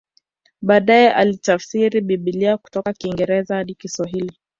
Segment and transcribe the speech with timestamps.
[0.61, 4.33] Baadae alitafsiri Biblia kutoka Kiingereza hadi Kiswahili